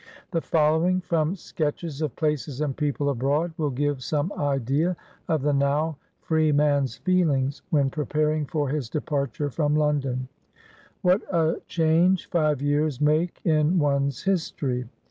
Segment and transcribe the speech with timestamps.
[0.31, 5.53] The following, from" Sketches of Places and People Abroad," will give some idea of the
[5.53, 10.27] (now) freeman's feelings, when preparing for his departure from Lon don:—"
[11.03, 14.89] What a change five years make in one's history